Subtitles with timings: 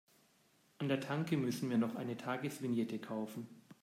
[0.79, 3.47] An der Tanke müssen wir noch eine Tagesvignette kaufen.